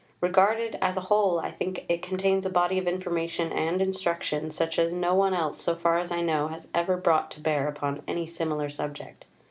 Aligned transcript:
Regarded 0.19 0.79
as 0.81 0.97
a 0.97 1.01
whole, 1.01 1.39
I 1.39 1.51
think 1.51 1.85
it 1.87 2.01
contains 2.01 2.43
a 2.43 2.49
body 2.49 2.79
of 2.79 2.87
information 2.87 3.51
and 3.51 3.83
instruction, 3.83 4.49
such 4.49 4.79
as 4.79 4.91
no 4.93 5.13
one 5.13 5.35
else 5.35 5.61
so 5.61 5.75
far 5.75 5.99
as 5.99 6.09
I 6.11 6.21
know 6.21 6.47
has 6.47 6.67
ever 6.73 6.97
brought 6.97 7.29
to 7.29 7.39
bear 7.39 7.67
upon 7.67 8.01
any 8.07 8.25
similar 8.25 8.71
subject. 8.71 9.25